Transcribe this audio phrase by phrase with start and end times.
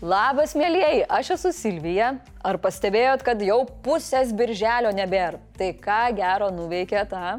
[0.00, 2.14] Labas, mėlyjeji, aš esu Silvija.
[2.40, 5.42] Ar pastebėjot, kad jau pusės birželio nebėra?
[5.60, 7.36] Tai ką gero nuveikė ta?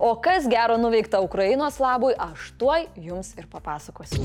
[0.00, 4.24] O kas gero nuveikta Ukrainos labui, aš tuoj jums ir papasakosiu.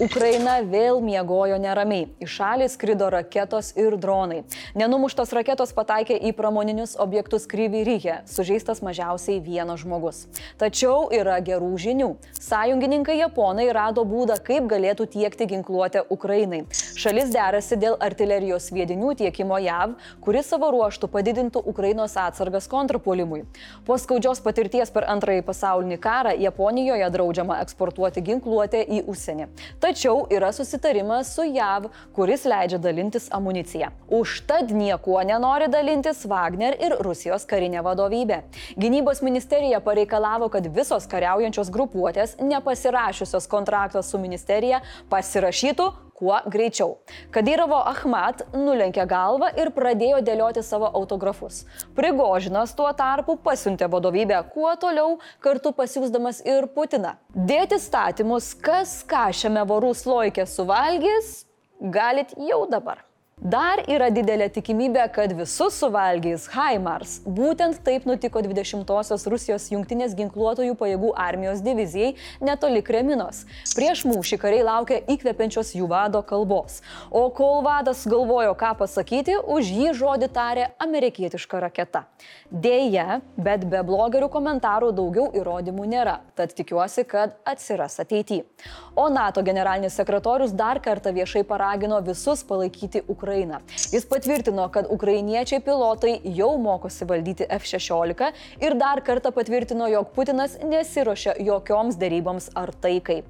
[0.00, 2.06] Ukraina vėl miegojo neramiai.
[2.22, 4.38] Į šalį skrido raketos ir dronai.
[4.78, 10.22] Nenumuštos raketos pataikė į pramoninius objektus Kryvyryje, sužeistas mažiausiai vienas žmogus.
[10.56, 12.08] Tačiau yra gerų žinių.
[12.40, 16.62] Sąjungininkai Japonai rado būdą, kaip galėtų tiekti ginkluotę Ukrainai.
[16.96, 23.42] Šalis derasi dėl artilerijos sviedinių tiekimo JAV, kuris savo ruoštų padidintų Ukrainos atsargas kontrpuolimui.
[23.84, 29.50] Po skaudžios patirties per antrąjį pasaulinį karą Japonijoje draudžiama eksportuoti ginkluotę į užsienį.
[29.82, 33.88] Tačiau yra susitarimas su JAV, kuris leidžia dalintis amuniciją.
[34.14, 38.38] Užtad niekuo nenori dalintis Wagner ir Rusijos karinė vadovybė.
[38.78, 45.90] Gynybos ministerija pareikalavo, kad visos kariaujančios grupuotės, nepasirašiusios kontraktą su ministerija, pasirašytų
[46.22, 47.00] kuo greičiau.
[47.34, 51.64] Kadyrovo Ahmad nulenkė galvą ir pradėjo dėlioti savo autografus.
[51.98, 57.16] Prigožinas tuo tarpu pasiuntė vadovybę kuo toliau, kartu pasiūsdamas ir Putiną.
[57.34, 61.40] Dėti statymus, kas ką šiame vorų sloikė suvalgys,
[61.82, 63.02] galit jau dabar.
[63.42, 67.16] Dar yra didelė tikimybė, kad visus suvalgys Haimars.
[67.26, 73.40] Būtent taip nutiko 20-osios Rusijos jungtinės ginkluotojų pajėgų armijos divizijai netoli Kreminos.
[73.74, 76.84] Prieš mūšį kariai laukia įkvepiančios jų vado kalbos.
[77.10, 82.04] O kol vadas galvojo, ką pasakyti, už jį žodį tarė amerikietiška raketa.
[82.46, 88.46] Deja, bet be blogerių komentarų daugiau įrodymų nėra, tad tikiuosi, kad atsiras ateityje.
[88.94, 93.31] O NATO generalinis sekretorius dar kartą viešai paragino visus palaikyti Ukrainą.
[93.32, 93.58] Ukrainą.
[93.92, 100.58] Jis patvirtino, kad ukrainiečiai pilotai jau mokosi valdyti F-16 ir dar kartą patvirtino, jog Putinas
[100.60, 103.22] nesiuošia jokioms daryboms ar taikai.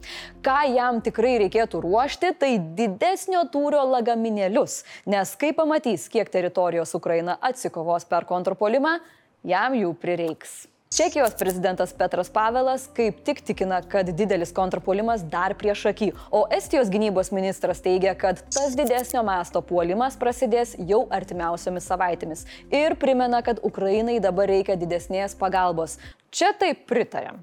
[0.43, 7.39] Ką jam tikrai reikėtų ruošti, tai didesnio tūrio lagaminėlius, nes kai pamatys, kiek teritorijos Ukraina
[7.39, 8.99] atsikovos per kontrpolimą,
[9.47, 10.72] jam jų prireiks.
[10.97, 16.91] Čekijos prezidentas Petras Pavelas kaip tik tikina, kad didelis kontrpuolimas dar prieš akį, o Estijos
[16.93, 23.65] gynybos ministras teigia, kad tas didesnio masto puolimas prasidės jau artimiausiomis savaitėmis ir primena, kad
[23.65, 25.97] Ukrainai dabar reikia didesnės pagalbos.
[26.33, 27.43] Čia taip pritarėm.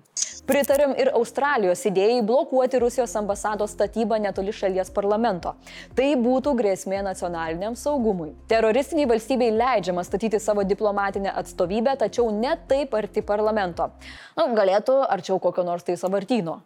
[0.50, 5.52] Pritarėm ir Australijos idėjai blokuoti Rusijos ambasados statybą netoli šalies parlamento.
[5.94, 8.32] Tai būtų grėsmė nacionaliniam saugumui.
[8.50, 13.92] Teroristiniai valstybei leidžiama statyti savo diplomatinę atstovybę, tačiau ne taip arti parlamento.
[14.40, 16.64] Nu, galėtų arčiau kokio nors tai savartino,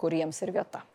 [0.00, 0.86] kur jiems ir vieta.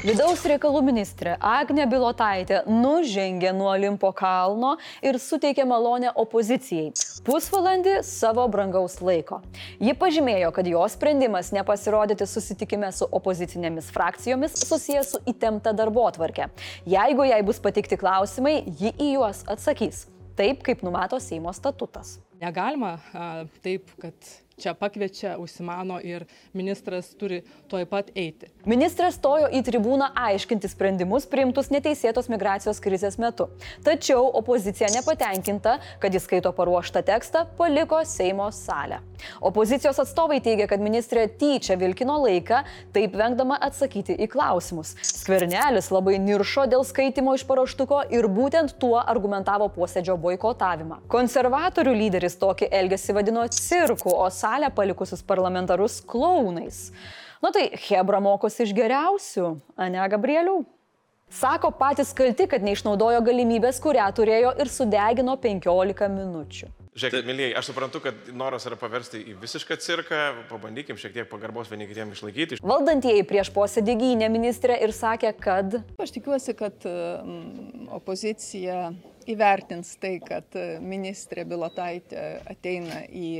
[0.00, 4.70] Vidaus reikalų ministrė Agne Bilotaitė nužengė nuo Olimpo kalno
[5.04, 6.94] ir suteikė malonę opozicijai.
[7.26, 9.42] Pusvalandį savo brangaus laiko.
[9.76, 16.48] Ji pažymėjo, kad jos sprendimas nepasirodyti susitikime su opozicinėmis frakcijomis susijęs su įtempta darbo atvarkė.
[16.88, 20.06] Jeigu jai bus patikti klausimai, ji į juos atsakys.
[20.40, 22.16] Taip, kaip numato Seimo statutas.
[22.40, 24.16] Negalima a, taip, kad
[24.60, 28.50] čia pakviečia, užsimano ir ministras turi toj pat eiti.
[28.68, 33.48] Ministras stojo į tribūną aiškinti sprendimus priimtus neteisėtos migracijos krizės metu.
[33.86, 39.00] Tačiau opozicija nepatenkinta, kad jis skaito paruoštą tekstą, paliko Seimo salę.
[39.40, 42.62] Opozicijos atstovai teigia, kad ministrė tyčia vilkino laiką,
[42.94, 44.94] taip vengdama atsakyti į klausimus.
[45.04, 51.00] Skvernelis labai niršo dėl skaitimo iš paruoštuko ir būtent tuo argumentavo posėdžio boikotavimą.
[51.12, 56.92] Konservatorių lyderis tokį elgesį vadino cirku, o salę palikusius parlamentarus klaunais.
[57.42, 60.60] Na tai Hebra mokosi iš geriausių, ane Gabrielių?
[61.30, 66.70] Sako patys kalti, kad neišnaudojo galimybės, kurią turėjo ir sudegino 15 minučių.
[66.90, 70.18] Žiūrėkit, mėlyjei, aš suprantu, kad noras yra paversti į visišką cirką,
[70.50, 72.58] pabandykim šiek tiek pagarbos vieni kitiems išlaikyti.
[72.66, 78.90] Valdantieji prieš posėdį gynė ministrę ir sakė, kad Aš tikiuosi, kad mm, opozicija
[79.28, 83.30] įvertins tai, kad ministrė Bilotaitė ateina į,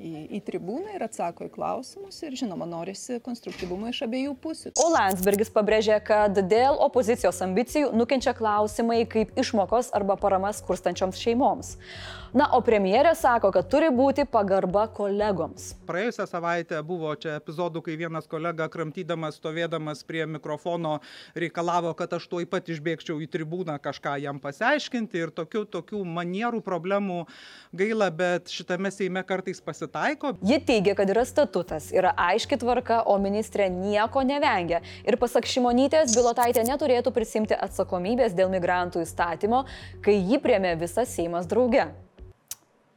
[0.00, 4.72] į, į tribūną ir atsako į klausimus ir, žinoma, norisi konstruktyvumo iš abiejų pusių.
[4.80, 11.76] O Landsbergis pabrėžė, kad dėl opozicijos ambicijų nukenčia klausimai kaip išmokos arba parama skurstančioms šeimoms.
[12.30, 15.72] Na, o premjerė sako, kad turi būti pagarba kolegoms.
[15.88, 21.00] Praėjusią savaitę buvo čia epizodų, kai vienas kolega kramtydamas, stovėdamas prie mikrofono
[21.34, 26.62] reikalavo, kad aš tuoj pat išbėgčiau į tribūną kažką jam pasiaiškinti ir tokių, tokių manierų
[26.62, 27.24] problemų
[27.74, 29.89] gaila, bet šitame Seime kartais pasitaiko.
[30.46, 34.82] Ji teigia, kad yra statutas, yra aiški tvarka, o ministrė nieko nevengia.
[35.04, 39.64] Ir pasak Šimonytės, Bilotaitė neturėtų prisimti atsakomybės dėl migrantų įstatymo,
[40.04, 41.88] kai jį priemė visas Seimas drauge.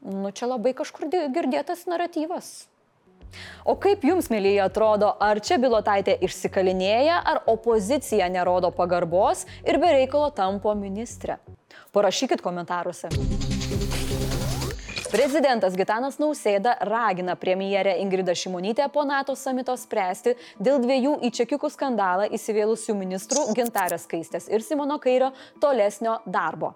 [0.04, 2.68] Nu, čia labai kažkur girdėtas naratyvas.
[3.66, 10.30] O kaip jums, mėlyje, atrodo, ar čia bilotaitė išsikalinėja, ar opozicija nerodo pagarbos ir bereikalo
[10.36, 11.40] tampo ministrė?
[11.96, 13.10] Parašykit komentaruose.
[15.14, 21.70] Prezidentas Gitanas Nausėda ragina premjerę Ingridą Šimonytę po NATO samito spręsti dėl dviejų į čekiukų
[21.70, 25.30] skandalą įsivėlusių ministrų Gintarės Kaistės ir Simono Kairio
[25.62, 26.72] tolesnio darbo.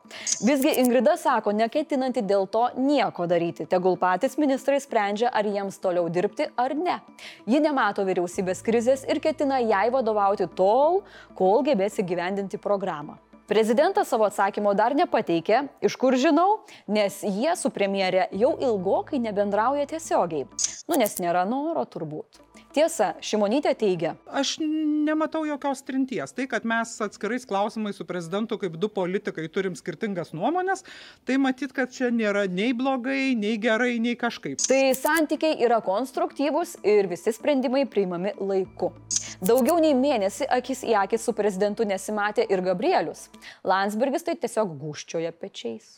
[0.45, 6.05] Visgi Ingrida sako, neketinanti dėl to nieko daryti, tegul patys ministrai sprendžia, ar jiems toliau
[6.05, 7.01] dirbti ar ne.
[7.49, 11.01] Ji nemato vyriausybės krizės ir ketina jai vadovauti tol,
[11.33, 13.17] kol gebės įgyvendinti programą.
[13.47, 19.85] Prezidentas savo atsakymo dar nepateikė, iš kur žinau, nes jie su premjerė jau ilgokai nebendrauja
[19.87, 20.49] tiesiogiai.
[20.91, 22.41] Nu, nes nėra noro turbūt.
[22.77, 24.11] Tiesa, Šimonytė teigia.
[24.29, 26.29] Aš nematau jokios trinties.
[26.37, 30.83] Tai, kad mes atskirais klausimais su prezidentu kaip du politikai turim skirtingas nuomonės,
[31.25, 34.61] tai matyt, kad čia nėra nei blogai, nei gerai, nei kažkaip.
[34.69, 38.91] Tai santykiai yra konstruktyvūs ir visi sprendimai priimami laiku.
[39.41, 43.23] Daugiau nei mėnesį akis į akį su prezidentu nesimatė ir Gabrielius.
[43.65, 45.95] Landsbergis tai tiesiog guščioja pečiais.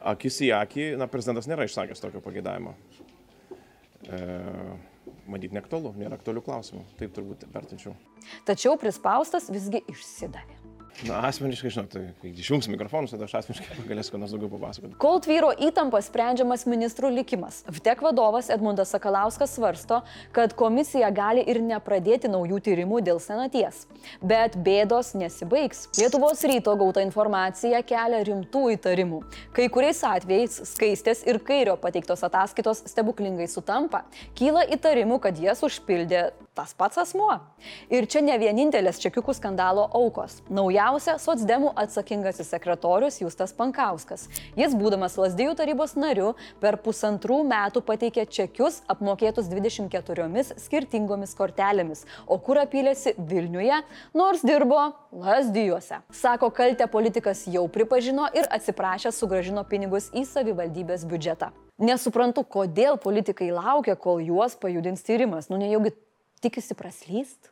[0.00, 2.72] Akis į akį, na, prezidentas nėra išsakęs tokio pagėdavimo.
[4.08, 4.22] E,
[5.30, 6.84] matyt, neaktualu, nėra aktualių klausimų.
[7.00, 7.96] Taip turbūt vertinčiau.
[8.48, 10.61] Tačiau prispaustas visgi išsidavė.
[11.02, 14.94] Na, asmeniškai, žinot, tai kai išjungs mikrofonus, tada aš asmeniškai galėsiu ką nors daugiau papasakoti.
[15.02, 20.02] Kol tvyro įtampa sprendžiamas ministrų likimas, VTEK vadovas Edmundas Sakalauskas svarsto,
[20.36, 23.86] kad komisija gali ir nepradėti naujų tyrimų dėl senaties.
[24.22, 25.88] Bet bėdos nesibaigs.
[25.98, 29.24] Lietuvos ryto gauta informacija kelia rimtų įtarimų.
[29.56, 34.04] Kai kuriais atvejais skaistės ir kairio pateiktos ataskaitos stebuklingai sutampa.
[34.38, 37.38] Kyla įtarimų, kad jas užpildė tas pats asmuo.
[37.92, 40.40] Ir čia ne vienintelės čekiukų skandalo aukos.
[40.52, 44.28] Naujausia- Sotsdemų atsakingasis sekretorius Justas Pankauskas.
[44.56, 52.38] Jis, būdamas Lasdijų tarybos nariu, per pusantrų metų pateikė čekius apmokėtus 24 skirtingomis kortelėmis, o
[52.38, 53.82] kur apylėsi Vilniuje,
[54.14, 56.02] nors dirbo Lasdijuose.
[56.12, 61.52] Sako, kaltę politikas jau pripažino ir atsiprašęs sugražino pinigus į savivaldybės biudžetą.
[61.82, 65.48] Nesuprantu, kodėl politikai laukia, kol juos pajudins tyrimas.
[65.50, 65.94] Nu nejaugi
[66.42, 67.50] tikisi praslyst?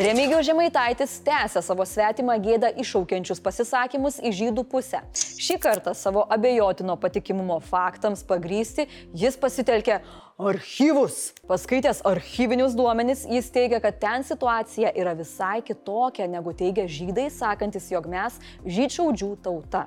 [0.00, 5.02] Remigijos Žemaitaitis tęsia savo svetimą gėdą iššaukiančius pasisakymus į žydų pusę.
[5.40, 8.84] Šį kartą savo abejotino patikimumo faktams pagrysti
[9.16, 10.00] jis pasitelkė
[10.48, 11.32] archyvus.
[11.48, 17.90] Paskaitęs archyvinius duomenis, jis teigia, kad ten situacija yra visai kitokia negu teigia žydai, sakantis,
[17.92, 19.86] jog mes žydšaudžių tauta.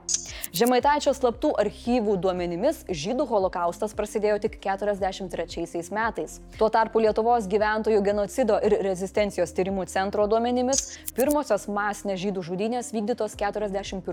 [0.53, 6.37] Žemaitaičio slaptų archyvų duomenimis žydų holokaustas prasidėjo tik 43 metais.
[6.59, 10.83] Tuo tarpu Lietuvos gyventojų genocido ir rezistencijos tyrimų centro duomenimis
[11.17, 14.03] pirmosios masinės žydų žudynės vykdytos 41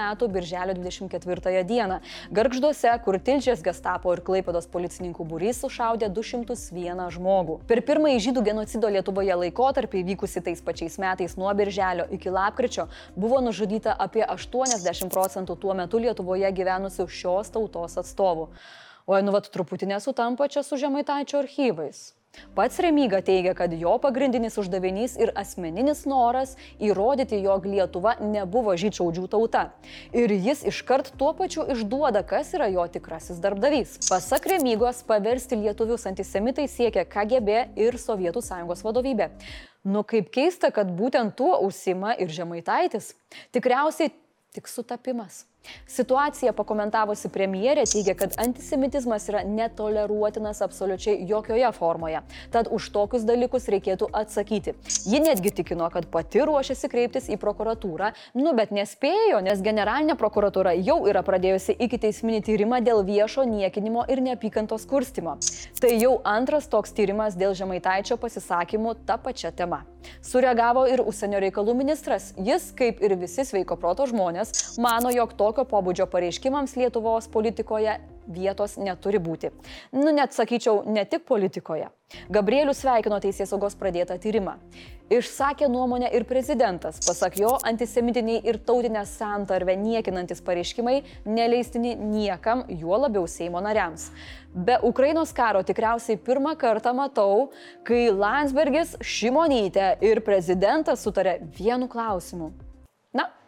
[0.00, 1.98] metų birželio 24 dieną.
[2.34, 7.58] Gargžduose, kur Tilžės gestapo ir Klaipados policininkų būrys sušaudė 201 žmogų.
[7.68, 13.40] Per pirmąjį žydų genocido Lietuvoje laikotarpį vykusi tais pačiais metais nuo birželio iki lapkričio buvo
[13.44, 18.50] nužudyta apie 80 procentų tuo metu Lietuvoje gyvenusių šios tautos atstovų.
[19.06, 22.12] O nu vat truputį nesutampa čia su žemaitaičio archyvais.
[22.54, 29.26] Pats Remyga teigia, kad jo pagrindinis uždavinys ir asmeninis noras įrodyti, jog Lietuva nebuvo žydžiaudžių
[29.32, 29.64] tauta.
[30.14, 33.98] Ir jis iškart tuo pačiu išduoda, kas yra jo tikrasis darbdavys.
[34.08, 39.30] Pasak Remygos, paversti lietuvius antisemitai siekia KGB ir Sovietų sąjungos vadovybė.
[39.84, 43.12] Nu kaip keista, kad būtent tuo užsima ir Žemaitaitis.
[43.52, 44.14] Tikriausiai
[44.54, 45.44] tik sutapimas.
[45.90, 52.22] Situaciją pakomentavusi premjerė teigia, kad antisemitizmas yra netoleruotinas absoliučiai jokioje formoje,
[52.54, 54.74] tad už tokius dalykus reikėtų atsakyti.
[55.08, 60.74] Ji netgi tikino, kad pati ruošiasi kreiptis į prokuratūrą, nu bet nespėjo, nes generalinė prokuratūra
[60.78, 65.38] jau yra pradėjusi iki teisminį tyrimą dėl viešo niekinimo ir neapykantos kurstimo.
[65.80, 69.82] Tai jau antras toks tyrimas dėl žemaitaičio pasisakymų tą pačią temą.
[70.24, 72.32] Sureagavo ir užsienio reikalų ministras.
[72.36, 78.00] Jis, kaip ir visi sveiko proto žmonės, mano, jog to tokio pobūdžio pareiškimams Lietuvos politikoje
[78.26, 79.52] vietos neturi būti.
[79.92, 81.90] Nu, net sakyčiau, ne tik politikoje.
[82.32, 84.56] Gabrielius sveikino Teisės saugos pradėtą tyrimą.
[85.12, 86.98] Išsakė nuomonę ir prezidentas.
[87.04, 94.08] Pasak jo, antisemitiniai ir tautinę santarvę niekinantis pareiškimai neleistini niekam, juo labiau Seimo nariams.
[94.54, 97.50] Be Ukrainos karo tikriausiai pirmą kartą matau,
[97.86, 102.54] kai Landsbergis, Šimonytė ir prezidentas sutarė vienu klausimu.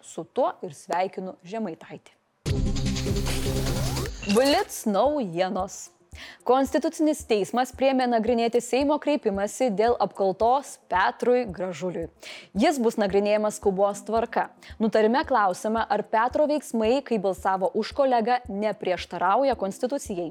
[0.06, 2.14] Su tuo ir sveikinu Žemaitaitį.
[4.30, 5.90] Blitz naujienos.
[6.46, 12.06] Konstitucinis teismas priemė nagrinėti Seimo kreipimąsi dėl apkaltos Petrui Gražuliui.
[12.54, 14.48] Jis bus nagrinėjamas skubos tvarka.
[14.80, 20.30] Nutarime klausima, ar Petro veiksmai, kai balsavo už kolegą, neprieštarauja Konstitucijai.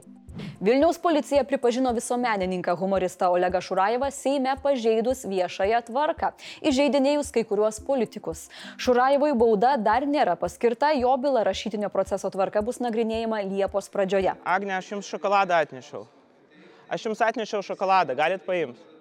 [0.59, 6.31] Vilniaus policija pripažino visuomenininką humoristą Olegą Šurajevą Seime pažeidus viešąją tvarką,
[6.65, 8.47] įžeidinėjus kai kuriuos politikus.
[8.77, 14.35] Šurajevui bauda dar nėra paskirta, jo byla rašytinio proceso tvarka bus nagrinėjama Liepos pradžioje.
[14.43, 16.05] Agne, aš jums šokoladą atnešiau.
[16.89, 18.94] Aš jums atnešiau šokoladą, galit paimti.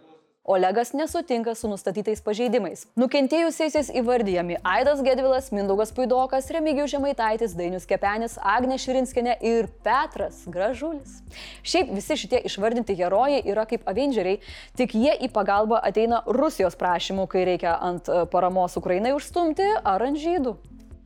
[0.44, 2.82] Olegas nesutinka su nustatytais pažeidimais.
[3.00, 11.22] Nukentėjusiaisiais įvardyjami Aidas Gedvilas, Mindaugas Puidokas, Remigijus Žemaitaitis, Dainius Kepenis, Agne Širinskinė ir Petras Gražulis.
[11.64, 14.42] Šiaip visi šitie išvardinti herojai yra kaip Avengeriai,
[14.76, 20.04] tik jie į pagalbą ateina Rusijos prašymų, kai reikia ant e, paramos Ukrainai užstumti ar
[20.10, 20.58] ant žydų.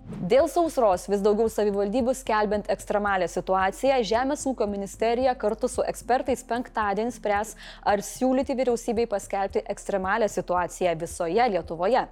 [0.08, 7.12] Dėl sausros vis daugiau savivaldybių skelbiant ekstremalę situaciją, Žemės ūkio ministerija kartu su ekspertais penktadienį
[7.12, 7.50] spręs,
[7.84, 12.06] ar siūlyti vyriausybei paskelbti ekstremalę situaciją visoje Lietuvoje.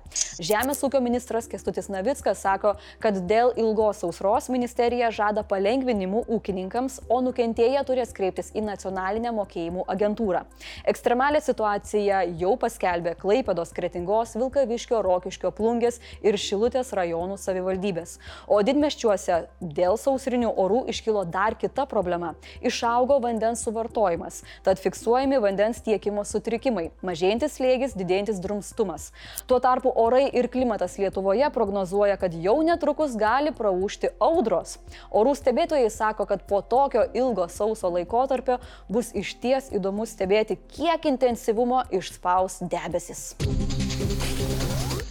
[0.44, 7.22] Žemės ūkio ministras Kestutis Navickas sako, kad dėl ilgos sausros ministerija žada palengvinimų ūkininkams, o
[7.24, 10.44] nukentėję turės kreiptis į nacionalinę mokėjimų agentūrą.
[10.84, 18.18] Ekstremalę situaciją jau paskelbė Klaipedos, Kretingos, Vilkaviškio, Rokiškio, Plungės ir Šilutės rajonų savivaldybės savivaldybės.
[18.46, 25.80] O didmeščiuose dėl sausrinių orų iškilo dar kita problema- išaugo vandens suvartojimas, tad fiksuojami vandens
[25.82, 29.12] tiekimo sutrikimai- mažėjantis slėgis, didėjantis drumstumas.
[29.46, 34.78] Tuo tarpu orai ir klimatas Lietuvoje prognozuoja, kad jau netrukus gali praūšti audros.
[35.12, 41.84] Orų stebėtojai sako, kad po tokio ilgo sauso laikotarpio bus išties įdomu stebėti, kiek intensyvumo
[41.90, 43.34] išspaus debesis.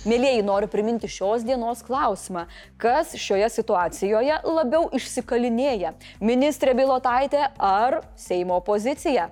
[0.05, 2.43] Mėlyjei, noriu priminti šios dienos klausimą.
[2.77, 5.95] Kas šioje situacijoje labiau išsikalinėja?
[6.21, 9.31] Ministrė Bilotaitė ar Seimo opozicija?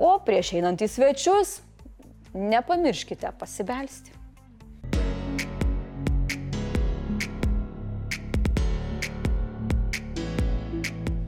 [0.00, 1.58] O prieš einant į svečius,
[2.32, 4.16] nepamirškite pasibelsti.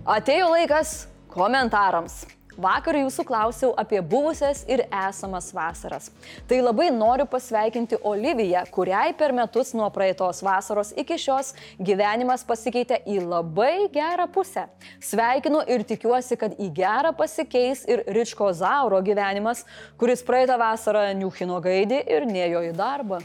[0.09, 1.03] Atėjo laikas
[1.37, 2.23] komentarams.
[2.61, 6.11] Vakar jūsų klausiau apie buvusias ir esamas vasaras.
[6.49, 13.01] Tai labai noriu pasveikinti Oliviją, kuriai per metus nuo praeitos vasaros iki šios gyvenimas pasikeitė
[13.09, 14.67] į labai gerą pusę.
[15.01, 19.65] Sveikinu ir tikiuosi, kad į gerą pasikeis ir Ričko Zauro gyvenimas,
[19.97, 23.23] kuris praeitą vasarą niuchino gaidį ir nejo į darbą.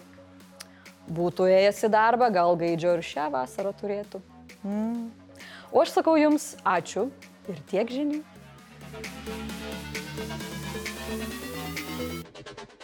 [1.07, 4.24] Būtų ėjęs į darbą, gal gaidžio ir šią vasarą turėtų.
[4.63, 5.07] Mm.
[5.72, 7.10] O aš sakau jums ačiū
[7.51, 8.24] ir tiek žinių.
[8.89, 9.08] Thank
[12.72, 12.76] you.